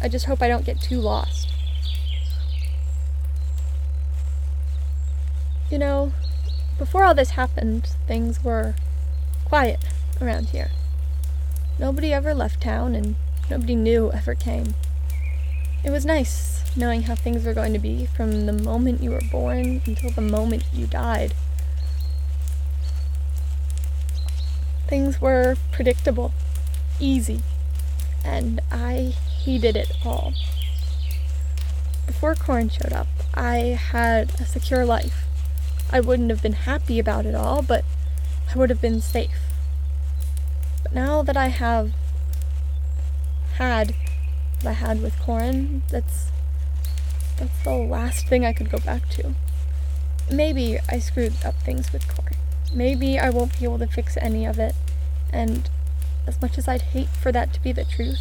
I 0.00 0.06
just 0.06 0.26
hope 0.26 0.40
I 0.40 0.46
don't 0.46 0.64
get 0.64 0.80
too 0.80 1.00
lost. 1.00 1.48
You 5.72 5.78
know, 5.78 6.12
before 6.78 7.02
all 7.02 7.16
this 7.16 7.30
happened, 7.30 7.88
things 8.06 8.44
were 8.44 8.76
quiet 9.44 9.80
around 10.20 10.50
here. 10.50 10.70
Nobody 11.78 12.12
ever 12.12 12.34
left 12.34 12.62
town, 12.62 12.94
and 12.94 13.16
nobody 13.50 13.74
new 13.74 14.10
ever 14.10 14.34
came. 14.34 14.74
It 15.84 15.90
was 15.90 16.06
nice 16.06 16.64
knowing 16.76 17.02
how 17.02 17.14
things 17.14 17.44
were 17.44 17.54
going 17.54 17.72
to 17.72 17.78
be 17.78 18.06
from 18.06 18.46
the 18.46 18.52
moment 18.52 19.02
you 19.02 19.10
were 19.10 19.22
born 19.30 19.82
until 19.86 20.10
the 20.10 20.20
moment 20.20 20.64
you 20.72 20.86
died. 20.86 21.34
Things 24.86 25.20
were 25.20 25.56
predictable, 25.72 26.32
easy, 27.00 27.40
and 28.24 28.60
I 28.70 29.14
hated 29.44 29.76
it 29.76 29.92
all. 30.04 30.32
Before 32.06 32.34
Corin 32.34 32.68
showed 32.68 32.92
up, 32.92 33.08
I 33.34 33.78
had 33.90 34.40
a 34.40 34.44
secure 34.44 34.84
life. 34.84 35.24
I 35.90 36.00
wouldn't 36.00 36.30
have 36.30 36.42
been 36.42 36.52
happy 36.52 36.98
about 36.98 37.26
it 37.26 37.34
all, 37.34 37.62
but 37.62 37.84
I 38.52 38.58
would 38.58 38.70
have 38.70 38.80
been 38.80 39.00
safe. 39.00 39.45
But 40.86 40.94
now 40.94 41.22
that 41.22 41.36
I 41.36 41.48
have 41.48 41.90
had 43.54 43.96
that 44.60 44.68
I 44.68 44.72
had 44.72 45.02
with 45.02 45.18
Corin, 45.18 45.82
that's 45.90 46.30
that's 47.38 47.64
the 47.64 47.72
last 47.72 48.28
thing 48.28 48.46
I 48.46 48.52
could 48.52 48.70
go 48.70 48.78
back 48.78 49.08
to. 49.08 49.34
Maybe 50.30 50.78
I 50.88 51.00
screwed 51.00 51.44
up 51.44 51.60
things 51.62 51.92
with 51.92 52.06
Corin. 52.06 52.36
Maybe 52.72 53.18
I 53.18 53.30
won't 53.30 53.58
be 53.58 53.64
able 53.64 53.80
to 53.80 53.88
fix 53.88 54.16
any 54.18 54.46
of 54.46 54.60
it. 54.60 54.76
And 55.32 55.68
as 56.24 56.40
much 56.40 56.56
as 56.56 56.68
I'd 56.68 56.82
hate 56.82 57.08
for 57.08 57.32
that 57.32 57.52
to 57.54 57.60
be 57.60 57.72
the 57.72 57.84
truth, 57.84 58.20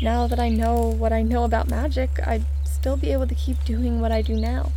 now 0.00 0.28
that 0.28 0.38
I 0.38 0.50
know 0.50 0.76
what 0.76 1.12
I 1.12 1.22
know 1.22 1.42
about 1.42 1.68
magic, 1.68 2.24
I'd 2.24 2.44
still 2.64 2.96
be 2.96 3.10
able 3.10 3.26
to 3.26 3.34
keep 3.34 3.64
doing 3.64 4.00
what 4.00 4.12
I 4.12 4.22
do 4.22 4.36
now. 4.36 4.70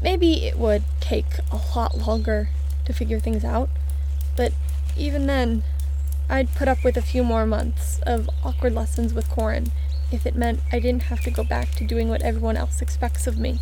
Maybe 0.00 0.44
it 0.46 0.56
would 0.56 0.84
take 1.00 1.38
a 1.50 1.60
lot 1.76 1.98
longer 1.98 2.50
to 2.84 2.92
figure 2.92 3.18
things 3.18 3.42
out, 3.42 3.70
but 4.36 4.52
even 4.96 5.26
then, 5.26 5.64
I'd 6.28 6.54
put 6.54 6.68
up 6.68 6.84
with 6.84 6.96
a 6.96 7.02
few 7.02 7.22
more 7.24 7.46
months 7.46 8.00
of 8.06 8.28
awkward 8.44 8.74
lessons 8.74 9.12
with 9.12 9.28
Corin 9.28 9.70
if 10.10 10.26
it 10.26 10.36
meant 10.36 10.60
I 10.70 10.78
didn't 10.78 11.04
have 11.04 11.20
to 11.22 11.30
go 11.30 11.42
back 11.42 11.70
to 11.72 11.84
doing 11.84 12.08
what 12.08 12.22
everyone 12.22 12.56
else 12.56 12.82
expects 12.82 13.26
of 13.26 13.38
me. 13.38 13.60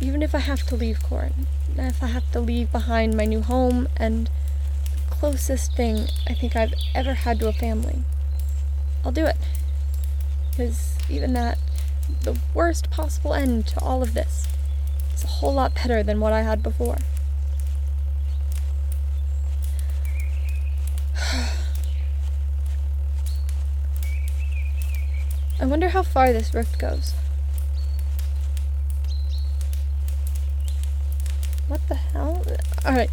Even 0.00 0.22
if 0.22 0.34
I 0.34 0.38
have 0.38 0.62
to 0.68 0.76
leave 0.76 1.02
Corin, 1.02 1.46
if 1.76 2.02
I 2.02 2.08
have 2.08 2.30
to 2.32 2.40
leave 2.40 2.72
behind 2.72 3.16
my 3.16 3.24
new 3.24 3.42
home 3.42 3.88
and 3.96 4.28
the 5.08 5.14
closest 5.14 5.76
thing 5.76 6.06
I 6.28 6.34
think 6.34 6.56
I've 6.56 6.74
ever 6.94 7.14
had 7.14 7.38
to 7.40 7.48
a 7.48 7.52
family, 7.52 8.02
I'll 9.04 9.12
do 9.12 9.26
it. 9.26 9.36
Because 10.50 10.96
even 11.08 11.32
that, 11.34 11.58
the 12.22 12.38
worst 12.54 12.90
possible 12.90 13.34
end 13.34 13.66
to 13.68 13.80
all 13.80 14.02
of 14.02 14.14
this, 14.14 14.46
is 15.14 15.24
a 15.24 15.28
whole 15.28 15.54
lot 15.54 15.74
better 15.74 16.02
than 16.02 16.20
what 16.20 16.32
I 16.32 16.42
had 16.42 16.62
before. 16.62 16.98
I 25.60 25.66
wonder 25.66 25.88
how 25.88 26.02
far 26.02 26.32
this 26.32 26.54
rift 26.54 26.78
goes. 26.78 27.12
What 31.66 31.80
the 31.88 31.96
hell? 31.96 32.44
Alright, 32.86 33.10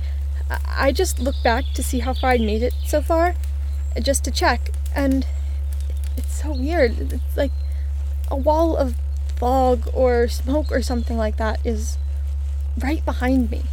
I 0.68 0.92
just 0.92 1.20
looked 1.20 1.44
back 1.44 1.66
to 1.74 1.84
see 1.84 2.00
how 2.00 2.14
far 2.14 2.32
I'd 2.32 2.42
made 2.42 2.62
it 2.62 2.74
so 2.86 3.02
far, 3.02 3.36
just 4.02 4.24
to 4.26 4.32
check, 4.32 4.70
and 4.96 5.26
it's 6.16 6.42
so 6.42 6.54
weird. 6.54 7.14
It's 7.14 7.36
like 7.36 7.52
a 8.30 8.38
wall 8.38 8.78
of 8.78 8.96
fog 9.38 9.90
or 9.94 10.28
smoke 10.28 10.72
or 10.72 10.82
something 10.82 11.18
like 11.18 11.38
that 11.38 11.66
is 11.66 11.98
right 12.78 13.04
behind 13.04 13.50
me. 13.50 13.64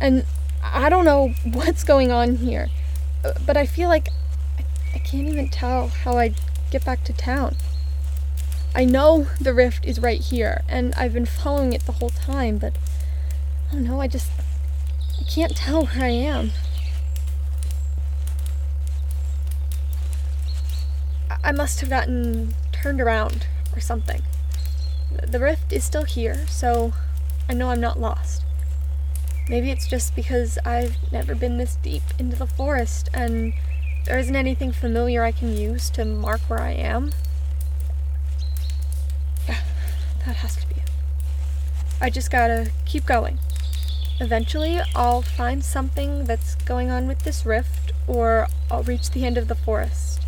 And 0.00 0.24
I 0.62 0.88
don't 0.88 1.04
know 1.04 1.28
what's 1.44 1.84
going 1.84 2.12
on 2.12 2.36
here, 2.36 2.68
but 3.44 3.56
I 3.56 3.66
feel 3.66 3.88
like 3.88 4.08
I, 4.58 4.64
I 4.94 4.98
can't 4.98 5.26
even 5.26 5.48
tell 5.48 5.88
how 5.88 6.18
I'd 6.18 6.36
get 6.70 6.84
back 6.84 7.02
to 7.04 7.12
town. 7.12 7.56
I 8.78 8.84
know 8.84 9.26
the 9.40 9.52
rift 9.52 9.84
is 9.84 9.98
right 9.98 10.20
here, 10.20 10.62
and 10.68 10.94
I've 10.94 11.12
been 11.12 11.26
following 11.26 11.72
it 11.72 11.84
the 11.84 11.90
whole 11.90 12.10
time, 12.10 12.58
but 12.58 12.74
I 13.68 13.72
don't 13.72 13.82
know, 13.82 14.00
I 14.00 14.06
just 14.06 14.30
I 15.20 15.24
can't 15.24 15.56
tell 15.56 15.86
where 15.86 16.04
I 16.04 16.10
am. 16.10 16.52
I 21.42 21.50
must 21.50 21.80
have 21.80 21.90
gotten 21.90 22.54
turned 22.70 23.00
around 23.00 23.48
or 23.74 23.80
something. 23.80 24.22
The 25.26 25.40
rift 25.40 25.72
is 25.72 25.82
still 25.82 26.04
here, 26.04 26.46
so 26.46 26.92
I 27.48 27.54
know 27.54 27.70
I'm 27.70 27.80
not 27.80 27.98
lost. 27.98 28.44
Maybe 29.48 29.72
it's 29.72 29.88
just 29.88 30.14
because 30.14 30.56
I've 30.64 30.94
never 31.10 31.34
been 31.34 31.58
this 31.58 31.74
deep 31.82 32.04
into 32.16 32.36
the 32.36 32.46
forest 32.46 33.08
and 33.12 33.54
there 34.04 34.20
isn't 34.20 34.36
anything 34.36 34.70
familiar 34.70 35.24
I 35.24 35.32
can 35.32 35.56
use 35.56 35.90
to 35.90 36.04
mark 36.04 36.42
where 36.42 36.60
I 36.60 36.74
am. 36.74 37.10
That 40.28 40.36
has 40.36 40.56
to 40.56 40.68
be 40.68 40.74
it. 40.74 40.90
I 42.02 42.10
just 42.10 42.30
gotta 42.30 42.70
keep 42.84 43.06
going. 43.06 43.38
Eventually, 44.20 44.78
I'll 44.94 45.22
find 45.22 45.64
something 45.64 46.24
that's 46.24 46.54
going 46.56 46.90
on 46.90 47.08
with 47.08 47.20
this 47.20 47.46
rift, 47.46 47.92
or 48.06 48.46
I'll 48.70 48.82
reach 48.82 49.10
the 49.10 49.24
end 49.24 49.38
of 49.38 49.48
the 49.48 49.54
forest. 49.54 50.20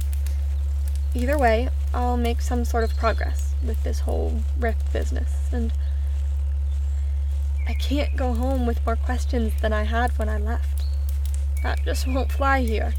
Either 1.15 1.37
way, 1.37 1.69
I'll 1.93 2.17
make 2.17 2.41
some 2.41 2.65
sort 2.65 2.85
of 2.85 2.97
progress 2.97 3.55
with 3.63 3.83
this 3.85 4.01
whole 4.01 4.41
rift 4.59 4.91
business, 4.91 5.33
and 5.53 5.71
I 7.69 7.75
can't 7.75 8.17
go 8.17 8.33
home 8.33 8.65
with 8.65 8.85
more 8.87 8.97
questions 8.97 9.53
than 9.61 9.73
I 9.75 9.83
had 9.83 10.19
when 10.19 10.31
I 10.31 10.39
left. 10.39 10.85
That 11.63 11.85
just 11.85 12.07
won't 12.07 12.33
fly 12.33 12.63
here. 12.63 12.95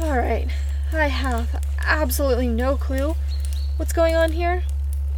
Alright, 0.00 0.48
I 0.94 1.08
have 1.20 1.62
absolutely 1.80 2.48
no 2.48 2.76
clue 2.76 3.14
what's 3.76 3.92
going 3.92 4.16
on 4.16 4.32
here, 4.32 4.64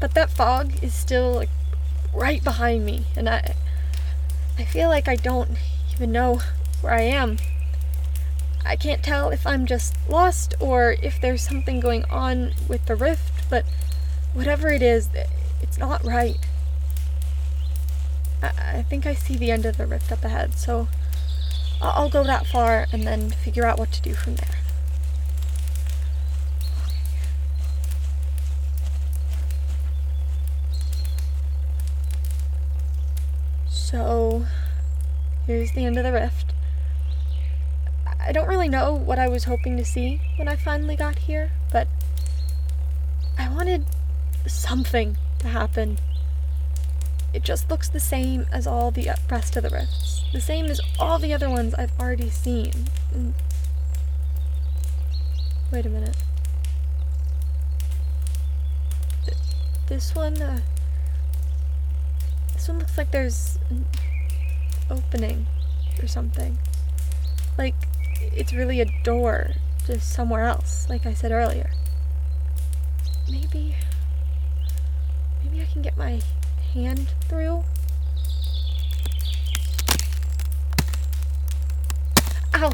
but 0.00 0.14
that 0.14 0.30
fog 0.30 0.82
is 0.82 0.92
still 0.92 1.32
like 1.32 1.48
right 2.14 2.42
behind 2.42 2.84
me, 2.84 3.06
and 3.16 3.28
I 3.28 3.54
I 4.58 4.64
feel 4.64 4.88
like 4.88 5.08
I 5.08 5.16
don't 5.16 5.50
even 5.94 6.12
know 6.12 6.40
where 6.80 6.92
I 6.92 7.02
am. 7.02 7.38
I 8.64 8.76
can't 8.76 9.02
tell 9.02 9.30
if 9.30 9.46
I'm 9.46 9.64
just 9.64 9.94
lost 10.08 10.54
or 10.60 10.96
if 11.02 11.20
there's 11.20 11.42
something 11.42 11.80
going 11.80 12.04
on 12.06 12.52
with 12.68 12.86
the 12.86 12.96
rift, 12.96 13.48
but 13.48 13.64
whatever 14.34 14.68
it 14.68 14.82
is, 14.82 15.08
it's 15.60 15.78
not 15.78 16.04
right. 16.04 16.36
I, 18.42 18.78
I 18.78 18.82
think 18.82 19.06
I 19.06 19.14
see 19.14 19.36
the 19.36 19.50
end 19.50 19.66
of 19.66 19.76
the 19.76 19.86
rift 19.86 20.10
up 20.10 20.24
ahead, 20.24 20.54
so 20.54 20.88
I'll 21.80 22.10
go 22.10 22.24
that 22.24 22.46
far 22.46 22.86
and 22.92 23.06
then 23.06 23.30
figure 23.30 23.66
out 23.66 23.78
what 23.78 23.92
to 23.92 24.02
do 24.02 24.14
from 24.14 24.36
there. 24.36 24.56
So, 33.92 34.46
here's 35.46 35.72
the 35.72 35.84
end 35.84 35.98
of 35.98 36.04
the 36.04 36.12
rift. 36.12 36.52
I 38.24 38.32
don't 38.32 38.48
really 38.48 38.68
know 38.68 38.94
what 38.94 39.18
I 39.18 39.28
was 39.28 39.44
hoping 39.44 39.76
to 39.76 39.84
see 39.84 40.20
when 40.36 40.48
I 40.48 40.56
finally 40.56 40.96
got 40.96 41.18
here, 41.20 41.50
but 41.72 41.88
I 43.38 43.48
wanted 43.48 43.84
something 44.46 45.16
to 45.40 45.48
happen. 45.48 45.98
It 47.34 47.42
just 47.42 47.70
looks 47.70 47.88
the 47.88 48.00
same 48.00 48.46
as 48.52 48.66
all 48.66 48.90
the 48.90 49.10
rest 49.30 49.56
of 49.56 49.62
the 49.62 49.70
rifts, 49.70 50.24
the 50.32 50.40
same 50.40 50.66
as 50.66 50.80
all 50.98 51.18
the 51.18 51.32
other 51.32 51.48
ones 51.48 51.74
I've 51.74 51.98
already 51.98 52.30
seen. 52.30 52.72
And 53.12 53.34
wait 55.72 55.86
a 55.86 55.88
minute. 55.88 56.16
Th 59.24 59.36
this 59.88 60.14
one, 60.14 60.40
uh, 60.40 60.60
this 62.52 62.68
one 62.68 62.78
looks 62.78 62.96
like 62.98 63.10
there's 63.10 63.58
opening 64.92 65.46
or 66.02 66.06
something. 66.06 66.58
Like 67.58 67.74
it's 68.20 68.52
really 68.52 68.80
a 68.80 69.02
door 69.02 69.52
to 69.86 69.98
somewhere 70.00 70.44
else, 70.44 70.86
like 70.88 71.06
I 71.06 71.14
said 71.14 71.32
earlier. 71.32 71.70
Maybe. 73.30 73.74
Maybe 75.44 75.62
I 75.62 75.66
can 75.66 75.82
get 75.82 75.96
my 75.96 76.20
hand 76.74 77.08
through? 77.28 77.64
Ow! 82.54 82.72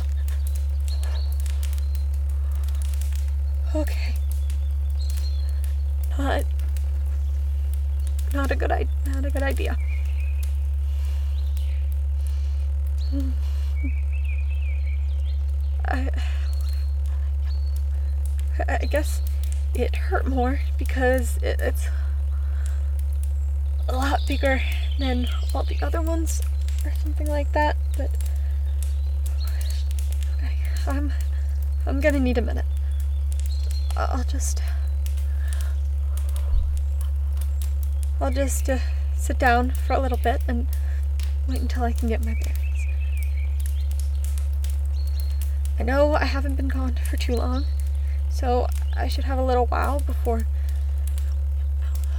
Okay. 3.74 4.14
Not. 6.18 6.44
Not 8.34 8.50
a 8.50 8.56
good 8.56 8.72
idea. 8.72 8.88
Not 9.06 9.24
a 9.24 9.30
good 9.30 9.42
idea. 9.42 9.76
I, 15.86 16.10
I 18.68 18.84
guess 18.90 19.22
it 19.74 19.96
hurt 19.96 20.26
more 20.26 20.60
because 20.78 21.38
it, 21.38 21.58
it's 21.60 21.88
a 23.88 23.96
lot 23.96 24.20
bigger 24.26 24.60
than 24.98 25.28
all 25.54 25.62
the 25.62 25.78
other 25.80 26.02
ones 26.02 26.42
or 26.84 26.92
something 27.02 27.26
like 27.26 27.52
that, 27.52 27.76
but 27.96 28.10
I, 30.42 30.50
I'm 30.86 31.12
I'm 31.86 32.00
gonna 32.00 32.20
need 32.20 32.36
a 32.36 32.42
minute. 32.42 32.66
I'll 33.96 34.24
just 34.24 34.62
I'll 38.20 38.30
just 38.30 38.68
uh, 38.68 38.78
sit 39.16 39.38
down 39.38 39.70
for 39.70 39.94
a 39.94 40.00
little 40.00 40.18
bit 40.18 40.42
and 40.46 40.66
wait 41.48 41.60
until 41.60 41.84
I 41.84 41.92
can 41.92 42.08
get 42.08 42.24
my 42.24 42.34
bearings. 42.34 42.67
I 45.78 45.84
know 45.84 46.14
I 46.14 46.24
haven't 46.24 46.56
been 46.56 46.68
gone 46.68 46.96
for 47.08 47.16
too 47.16 47.36
long, 47.36 47.64
so 48.30 48.66
I 48.96 49.06
should 49.06 49.24
have 49.24 49.38
a 49.38 49.44
little 49.44 49.66
while 49.66 50.00
before 50.00 50.40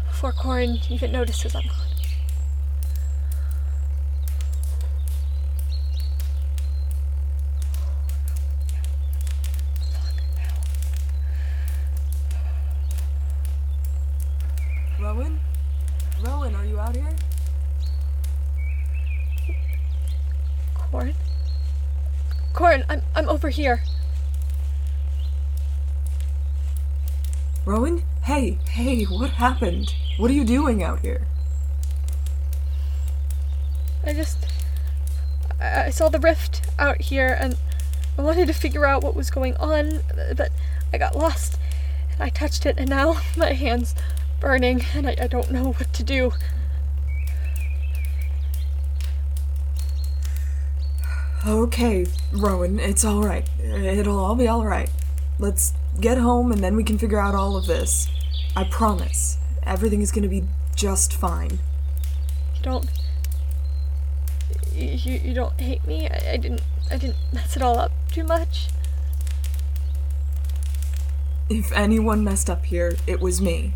before 0.08 0.32
Corin 0.32 0.80
even 0.90 1.12
notices 1.12 1.56
I'm 1.56 1.64
gone. 1.68 1.89
Here. 23.60 23.84
Rowan? 27.66 28.04
Hey, 28.24 28.58
hey, 28.70 29.04
what 29.04 29.32
happened? 29.32 29.94
What 30.18 30.32
are 30.32 30.34
you 30.34 30.46
doing 30.46 30.82
out 30.82 31.02
here? 31.02 31.28
I 34.06 34.14
just 34.14 34.38
I, 35.60 35.88
I 35.88 35.90
saw 35.90 36.08
the 36.08 36.20
rift 36.20 36.62
out 36.80 37.02
here 37.02 37.38
and 37.38 37.58
I 38.18 38.22
wanted 38.22 38.48
to 38.48 38.54
figure 38.54 38.86
out 38.86 39.04
what 39.04 39.14
was 39.14 39.30
going 39.30 39.58
on, 39.58 40.04
but 40.38 40.52
I 40.94 40.98
got 40.98 41.18
lost 41.18 41.60
and 42.14 42.24
I 42.24 42.30
touched 42.30 42.66
it 42.66 42.76
and 42.78 42.90
now 42.90 43.20
my 43.38 43.52
hand's 43.52 43.94
burning 44.40 44.86
and 44.96 45.06
I, 45.06 45.18
I 45.22 45.28
don't 45.28 45.52
know 45.52 45.74
what 45.74 45.92
to 45.96 46.04
do. 46.04 46.32
Okay, 51.48 52.06
Rowan, 52.34 52.80
it's 52.80 53.06
alright. 53.06 53.48
It'll 53.60 54.20
all 54.20 54.36
be 54.36 54.50
alright. 54.50 54.90
Let's 55.40 55.74
get 56.02 56.18
home 56.18 56.52
and 56.52 56.62
then 56.62 56.76
we 56.76 56.84
can 56.84 56.98
figure 56.98 57.20
out 57.20 57.34
all 57.34 57.56
of 57.56 57.66
this. 57.66 58.10
I 58.56 58.66
promise. 58.66 59.38
Everything 59.64 60.02
is 60.02 60.12
gonna 60.12 60.28
be 60.28 60.44
just 60.76 61.14
fine. 61.14 61.60
You 62.58 62.64
don't 62.64 62.90
you, 64.74 65.14
you 65.14 65.34
don't 65.34 65.60
hate 65.60 65.86
me? 65.88 66.10
I, 66.10 66.34
I 66.34 66.38
didn't 66.38 66.62
I 66.92 66.98
didn't 66.98 67.18
mess 67.32 67.56
it 67.56 67.62
all 67.62 67.80
up 67.80 67.92
too 68.12 68.24
much. 68.24 68.68
If 71.50 71.72
anyone 71.72 72.24
messed 72.24 72.50
up 72.50 72.66
here, 72.66 72.98
it 73.08 73.22
was 73.22 73.42
me. 73.42 73.74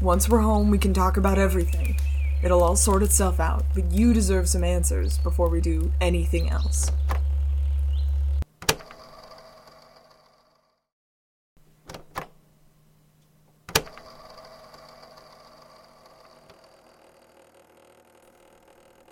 Once 0.00 0.28
we're 0.28 0.40
home, 0.40 0.70
we 0.70 0.78
can 0.78 0.92
talk 0.94 1.16
about 1.16 1.38
everything. 1.38 1.96
It'll 2.42 2.62
all 2.62 2.76
sort 2.76 3.02
itself 3.02 3.38
out, 3.38 3.64
but 3.74 3.90
you 3.92 4.12
deserve 4.12 4.48
some 4.48 4.64
answers 4.64 5.18
before 5.18 5.48
we 5.48 5.60
do 5.60 5.92
anything 6.00 6.50
else. 6.50 6.90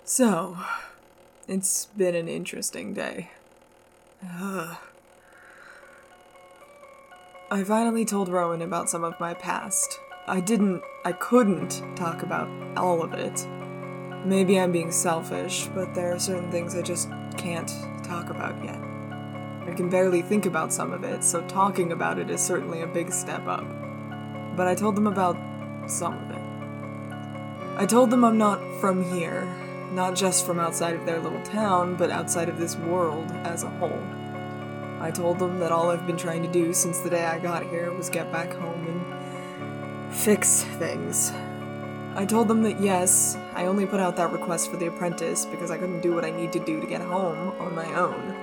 So, 0.03 0.57
it's 1.47 1.85
been 1.85 2.15
an 2.15 2.27
interesting 2.27 2.93
day. 2.93 3.31
Ugh. 4.21 4.75
I 7.49 7.63
finally 7.63 8.03
told 8.03 8.27
Rowan 8.27 8.61
about 8.61 8.89
some 8.89 9.05
of 9.05 9.17
my 9.21 9.33
past. 9.33 9.99
I 10.27 10.39
didn't, 10.39 10.83
I 11.03 11.13
couldn't 11.13 11.81
talk 11.95 12.21
about 12.21 12.47
all 12.77 13.01
of 13.01 13.13
it. 13.13 13.47
Maybe 14.23 14.59
I'm 14.59 14.71
being 14.71 14.91
selfish, 14.91 15.67
but 15.73 15.95
there 15.95 16.13
are 16.13 16.19
certain 16.19 16.51
things 16.51 16.75
I 16.75 16.83
just 16.83 17.09
can't 17.37 17.73
talk 18.03 18.29
about 18.29 18.63
yet. 18.63 18.79
I 19.67 19.73
can 19.75 19.89
barely 19.89 20.21
think 20.21 20.45
about 20.45 20.71
some 20.71 20.93
of 20.93 21.03
it, 21.03 21.23
so 21.23 21.41
talking 21.47 21.91
about 21.91 22.19
it 22.19 22.29
is 22.29 22.39
certainly 22.39 22.81
a 22.81 22.87
big 22.87 23.11
step 23.11 23.47
up. 23.47 23.65
But 24.55 24.67
I 24.67 24.75
told 24.75 24.95
them 24.95 25.07
about 25.07 25.37
some 25.87 26.13
of 26.13 26.29
it. 26.29 27.79
I 27.81 27.87
told 27.87 28.11
them 28.11 28.23
I'm 28.23 28.37
not 28.37 28.61
from 28.79 29.03
here, 29.11 29.47
not 29.91 30.15
just 30.15 30.45
from 30.45 30.59
outside 30.59 30.93
of 30.93 31.05
their 31.07 31.19
little 31.19 31.41
town, 31.41 31.95
but 31.95 32.11
outside 32.11 32.47
of 32.47 32.59
this 32.59 32.75
world 32.75 33.31
as 33.43 33.63
a 33.63 33.69
whole. 33.69 34.03
I 34.99 35.09
told 35.09 35.39
them 35.39 35.59
that 35.59 35.71
all 35.71 35.89
I've 35.89 36.05
been 36.05 36.15
trying 36.15 36.43
to 36.43 36.51
do 36.51 36.73
since 36.73 36.99
the 36.99 37.09
day 37.09 37.25
I 37.25 37.39
got 37.39 37.65
here 37.65 37.91
was 37.91 38.07
get 38.07 38.31
back 38.31 38.53
home 38.53 38.85
and 38.85 39.00
fix 40.11 40.63
things. 40.63 41.31
I 42.15 42.25
told 42.25 42.49
them 42.49 42.61
that 42.63 42.81
yes, 42.81 43.37
I 43.53 43.65
only 43.65 43.85
put 43.85 44.01
out 44.01 44.17
that 44.17 44.31
request 44.31 44.69
for 44.69 44.77
the 44.77 44.87
apprentice 44.87 45.45
because 45.45 45.71
I 45.71 45.77
couldn't 45.77 46.01
do 46.01 46.13
what 46.13 46.25
I 46.25 46.31
need 46.31 46.51
to 46.53 46.59
do 46.59 46.81
to 46.81 46.87
get 46.87 47.01
home 47.01 47.53
on 47.59 47.73
my 47.73 47.91
own. 47.93 48.35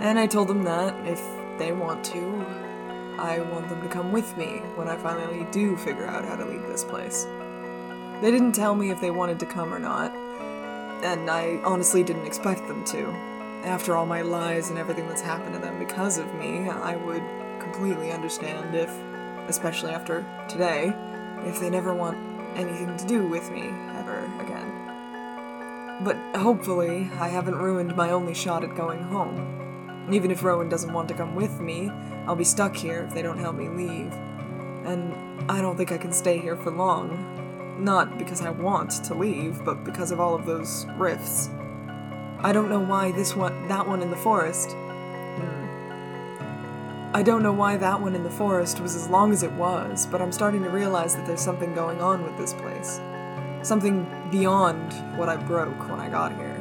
And 0.00 0.18
I 0.18 0.26
told 0.26 0.48
them 0.48 0.62
that, 0.64 0.94
if 1.06 1.20
they 1.58 1.72
want 1.72 2.04
to, 2.06 2.46
I 3.18 3.40
want 3.40 3.68
them 3.68 3.82
to 3.82 3.88
come 3.88 4.12
with 4.12 4.36
me 4.38 4.62
when 4.76 4.88
I 4.88 4.96
finally 4.96 5.46
do 5.50 5.76
figure 5.76 6.06
out 6.06 6.24
how 6.24 6.36
to 6.36 6.44
leave 6.44 6.62
this 6.62 6.84
place. 6.84 7.26
They 8.22 8.30
didn't 8.30 8.52
tell 8.52 8.74
me 8.74 8.90
if 8.90 9.00
they 9.00 9.10
wanted 9.10 9.38
to 9.40 9.46
come 9.46 9.74
or 9.74 9.78
not, 9.78 10.14
and 11.04 11.28
I 11.28 11.60
honestly 11.64 12.02
didn't 12.02 12.26
expect 12.26 12.66
them 12.66 12.84
to. 12.86 13.08
After 13.64 13.96
all 13.96 14.06
my 14.06 14.22
lies 14.22 14.70
and 14.70 14.78
everything 14.78 15.08
that's 15.08 15.20
happened 15.20 15.54
to 15.54 15.60
them 15.60 15.78
because 15.78 16.16
of 16.16 16.32
me, 16.36 16.68
I 16.68 16.96
would 16.96 17.22
completely 17.60 18.12
understand 18.12 18.74
if, 18.74 18.90
especially 19.48 19.90
after 19.90 20.24
today, 20.48 20.92
if 21.44 21.60
they 21.60 21.70
never 21.70 21.94
want 21.94 22.16
anything 22.56 22.96
to 22.96 23.06
do 23.06 23.26
with 23.26 23.50
me 23.50 23.62
ever 23.96 24.24
again. 24.40 26.04
But 26.04 26.16
hopefully, 26.40 27.10
I 27.18 27.28
haven't 27.28 27.56
ruined 27.56 27.96
my 27.96 28.10
only 28.10 28.34
shot 28.34 28.62
at 28.62 28.76
going 28.76 29.02
home. 29.02 30.08
Even 30.12 30.30
if 30.30 30.42
Rowan 30.42 30.68
doesn't 30.68 30.92
want 30.92 31.08
to 31.08 31.14
come 31.14 31.34
with 31.34 31.60
me, 31.60 31.90
I'll 32.26 32.36
be 32.36 32.44
stuck 32.44 32.76
here 32.76 33.04
if 33.08 33.14
they 33.14 33.22
don't 33.22 33.38
help 33.38 33.56
me 33.56 33.68
leave. 33.68 34.12
And 34.84 35.50
I 35.50 35.60
don't 35.60 35.76
think 35.76 35.92
I 35.92 35.98
can 35.98 36.12
stay 36.12 36.38
here 36.38 36.56
for 36.56 36.70
long. 36.70 37.34
Not 37.82 38.16
because 38.18 38.40
I 38.40 38.50
want 38.50 38.90
to 39.04 39.14
leave, 39.14 39.64
but 39.64 39.84
because 39.84 40.10
of 40.10 40.20
all 40.20 40.34
of 40.34 40.46
those 40.46 40.86
rifts. 40.96 41.50
I 42.40 42.52
don't 42.52 42.68
know 42.70 42.80
why 42.80 43.12
this 43.12 43.34
one, 43.34 43.66
that 43.68 43.86
one 43.86 44.00
in 44.00 44.10
the 44.10 44.16
forest. 44.16 44.76
I 47.14 47.22
don't 47.22 47.42
know 47.42 47.54
why 47.54 47.78
that 47.78 48.02
one 48.02 48.14
in 48.14 48.22
the 48.22 48.28
forest 48.28 48.80
was 48.80 48.94
as 48.94 49.08
long 49.08 49.32
as 49.32 49.42
it 49.42 49.52
was, 49.52 50.06
but 50.06 50.20
I'm 50.20 50.30
starting 50.30 50.62
to 50.62 50.68
realize 50.68 51.16
that 51.16 51.26
there's 51.26 51.40
something 51.40 51.72
going 51.72 52.02
on 52.02 52.22
with 52.22 52.36
this 52.36 52.52
place. 52.52 53.00
Something 53.62 54.06
beyond 54.30 54.92
what 55.16 55.30
I 55.30 55.36
broke 55.36 55.88
when 55.88 56.00
I 56.00 56.10
got 56.10 56.36
here. 56.36 56.58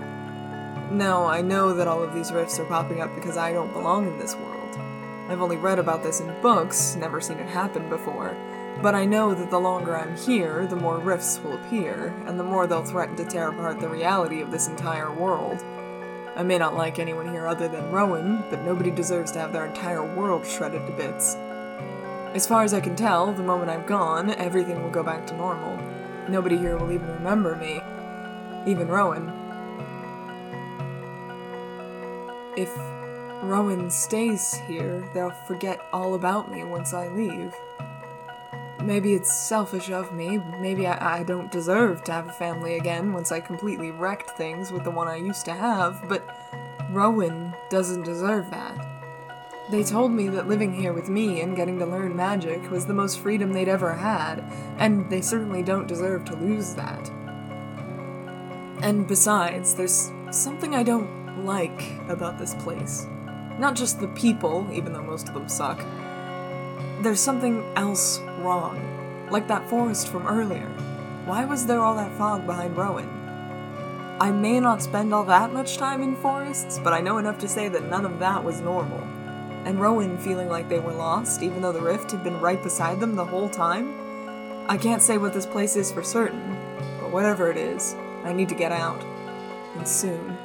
Now, 0.90 1.26
I 1.26 1.42
know 1.42 1.74
that 1.74 1.90
all 1.90 2.02
of 2.02 2.14
these 2.14 2.32
rifts 2.32 2.60
are 2.60 2.66
popping 2.66 3.02
up 3.02 3.14
because 3.14 3.36
I 3.36 3.52
don't 3.52 3.74
belong 3.74 4.08
in 4.08 4.18
this 4.18 4.36
world. 4.36 4.78
I've 5.28 5.42
only 5.42 5.58
read 5.58 5.80
about 5.80 6.02
this 6.02 6.22
in 6.22 6.42
books, 6.42 6.96
never 6.96 7.20
seen 7.20 7.40
it 7.40 7.50
happen 7.50 7.90
before, 7.90 8.34
but 8.82 8.96
I 8.96 9.04
know 9.04 9.34
that 9.34 9.52
the 9.52 9.60
longer 9.60 9.98
I'm 9.98 10.16
here, 10.16 10.66
the 10.66 10.78
more 10.78 10.98
rifts 10.98 11.42
will 11.44 11.56
appear, 11.56 12.16
and 12.26 12.40
the 12.40 12.46
more 12.46 12.68
they'll 12.68 12.86
threaten 12.86 13.18
to 13.18 13.26
tear 13.26 13.50
apart 13.50 13.82
the 13.82 13.90
reality 13.90 14.42
of 14.42 14.52
this 14.52 14.70
entire 14.70 15.12
world. 15.12 15.62
I 16.38 16.44
may 16.44 16.60
not 16.60 16.76
like 16.76 17.00
anyone 17.00 17.28
here 17.28 17.48
other 17.48 17.68
than 17.68 17.90
Rowan, 17.90 18.44
but 18.52 18.62
nobody 18.62 18.92
deserves 18.92 19.32
to 19.32 19.40
have 19.40 19.52
their 19.52 19.66
entire 19.66 20.06
world 20.06 20.46
shredded 20.46 20.86
to 20.86 20.92
bits. 20.94 21.34
As 22.36 22.46
far 22.46 22.62
as 22.62 22.76
I 22.76 22.80
can 22.80 22.96
tell, 22.96 23.34
the 23.34 23.42
moment 23.42 23.72
I'm 23.72 23.88
gone, 23.88 24.30
everything 24.30 24.84
will 24.84 24.92
go 24.92 25.02
back 25.02 25.26
to 25.28 25.36
normal. 25.36 25.76
Nobody 26.30 26.56
here 26.56 26.78
will 26.78 26.92
even 26.92 27.08
remember 27.08 27.56
me. 27.56 27.82
Even 28.72 28.88
Rowan. 28.88 29.34
If 32.56 32.70
Rowan 33.42 33.90
stays 33.90 34.54
here, 34.68 35.10
they'll 35.16 35.32
forget 35.48 35.80
all 35.92 36.14
about 36.14 36.52
me 36.52 36.64
once 36.64 36.94
I 36.94 37.08
leave. 37.08 37.56
Maybe 38.82 39.14
it's 39.14 39.34
selfish 39.34 39.90
of 39.90 40.14
me, 40.14 40.38
maybe 40.60 40.86
I, 40.86 41.20
I, 41.20 41.24
don't 41.24 41.52
deserve 41.52 42.04
to 42.04 42.12
have 42.12 42.28
a 42.28 42.32
family 42.32 42.78
again 42.78 43.12
once 43.12 43.32
I 43.32 43.40
completely 43.40 43.90
wrecked 43.90 44.32
things 44.32 44.72
with 44.72 44.84
the 44.84 44.92
one 44.92 45.08
I 45.08 45.16
used 45.16 45.46
to 45.46 45.54
have, 45.54 46.08
but 46.08 46.24
Rowan 46.92 47.56
doesn't 47.70 48.04
deserve 48.04 48.52
that. 48.52 48.78
They 49.70 49.84
told 49.84 50.12
me 50.12 50.30
that 50.30 50.48
living 50.48 50.74
here 50.74 50.94
with 50.94 51.10
me 51.10 51.42
and 51.42 51.56
getting 51.56 51.80
to 51.80 51.86
learn 51.86 52.16
magic 52.16 52.70
was 52.72 52.86
the 52.86 52.94
most 52.94 53.20
freedom 53.20 53.52
they'd 53.52 53.68
ever 53.68 53.94
had, 53.94 54.44
and 54.78 55.10
they 55.10 55.22
certainly 55.22 55.64
don't 55.64 55.88
deserve 55.88 56.24
to 56.26 56.36
lose 56.38 56.74
that. 56.76 57.10
And 58.82 59.08
besides, 59.08 59.74
there's 59.74 60.12
something 60.32 60.76
I 60.76 60.84
don't 60.84 61.46
like 61.46 62.00
about 62.08 62.38
this 62.38 62.54
place. 62.54 63.08
Not 63.60 63.76
just 63.76 64.00
the 64.00 64.08
people, 64.10 64.68
even 64.72 64.94
though 64.94 65.04
most 65.04 65.28
of 65.28 65.34
them 65.34 65.50
suck. 65.50 65.84
There's 67.02 67.20
something 67.20 67.64
else 67.76 68.20
wrong. 68.40 69.28
Like 69.30 69.48
that 69.50 69.70
forest 69.70 70.08
from 70.08 70.26
earlier. 70.26 70.68
Why 71.26 71.46
was 71.46 71.66
there 71.66 71.82
all 71.82 71.96
that 71.96 72.18
fog 72.18 72.48
behind 72.48 72.76
Rowan? 72.76 73.08
I 74.20 74.32
may 74.32 74.60
not 74.60 74.82
spend 74.82 75.14
all 75.14 75.24
that 75.26 75.54
much 75.54 75.78
time 75.78 76.02
in 76.02 76.16
forests, 76.16 76.80
but 76.84 76.94
I 76.94 77.02
know 77.02 77.20
enough 77.20 77.38
to 77.40 77.48
say 77.48 77.70
that 77.70 77.84
none 77.84 78.04
of 78.04 78.18
that 78.18 78.44
was 78.44 78.62
normal. 78.62 79.00
And 79.66 79.80
Rowan 79.80 80.18
feeling 80.18 80.50
like 80.50 80.70
they 80.70 80.80
were 80.80 80.94
lost, 80.94 81.44
even 81.44 81.62
though 81.62 81.72
the 81.72 81.82
rift 81.82 82.10
had 82.10 82.24
been 82.24 82.42
right 82.42 82.64
beside 82.64 83.00
them 83.00 83.16
the 83.16 83.26
whole 83.26 83.50
time? 83.50 83.94
I 84.68 84.78
can't 84.78 85.04
say 85.04 85.20
what 85.20 85.34
this 85.34 85.46
place 85.46 85.76
is 85.76 85.92
for 85.92 86.02
certain, 86.02 86.58
but 87.00 87.12
whatever 87.12 87.52
it 87.52 87.58
is, 87.58 87.94
I 88.24 88.34
need 88.34 88.50
to 88.50 88.56
get 88.56 88.72
out. 88.72 89.04
And 89.76 89.88
soon. 89.88 90.36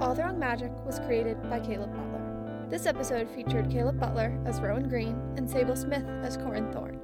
All 0.00 0.14
the 0.14 0.22
Wrong 0.22 0.38
Magic 0.38 0.70
was 0.84 0.98
created 1.00 1.42
by 1.48 1.60
Caleb 1.60 1.90
Butler. 1.94 2.66
This 2.68 2.86
episode 2.86 3.28
featured 3.30 3.70
Caleb 3.70 3.98
Butler 3.98 4.38
as 4.44 4.60
Rowan 4.60 4.88
Green 4.88 5.20
and 5.36 5.48
Sable 5.48 5.76
Smith 5.76 6.04
as 6.22 6.36
Corin 6.36 6.72
Thorne. 6.72 7.00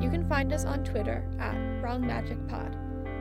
You 0.00 0.10
can 0.10 0.28
find 0.28 0.52
us 0.52 0.64
on 0.64 0.82
Twitter 0.82 1.24
at 1.38 1.54
Wrong 1.82 2.06
Magic 2.06 2.38
Pod. 2.48 2.76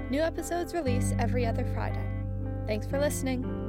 New 0.09 0.21
episodes 0.21 0.73
release 0.73 1.13
every 1.19 1.45
other 1.45 1.65
Friday. 1.73 2.05
Thanks 2.65 2.87
for 2.87 2.99
listening. 2.99 3.60